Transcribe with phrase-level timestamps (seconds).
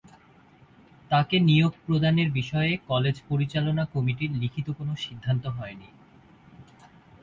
[1.11, 5.89] তাঁকে নিয়োগ প্রদানের বিষয়ে কলেজ পরিচালনা কমিটির লিখিত কোনো সিদ্ধান্ত হয়নি।